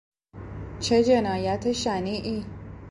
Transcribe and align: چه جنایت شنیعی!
چه 0.79 1.03
جنایت 1.03 1.71
شنیعی! 1.71 2.43